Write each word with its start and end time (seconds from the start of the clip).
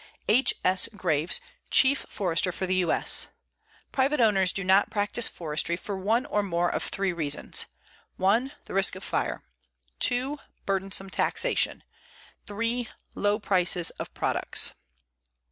H. 0.27 0.55
S. 0.65 0.89
Graves, 0.95 1.39
Chief 1.69 2.07
Forester 2.09 2.51
for 2.51 2.65
the 2.65 2.73
U. 2.73 2.91
S.: 2.91 3.27
"Private 3.91 4.19
owners 4.19 4.51
do 4.51 4.63
not 4.63 4.89
practice 4.89 5.27
forestry 5.27 5.75
for 5.77 5.95
one 5.95 6.25
or 6.25 6.41
more 6.41 6.71
of 6.71 6.81
three 6.81 7.13
reasons: 7.13 7.67
1. 8.17 8.51
The 8.65 8.73
risk 8.73 8.95
of 8.95 9.03
fire. 9.03 9.43
2. 9.99 10.39
Burdensome 10.65 11.11
taxation. 11.11 11.83
3. 12.47 12.89
Low 13.13 13.37
prices 13.37 13.91
of 13.99 14.11
products." 14.15 14.73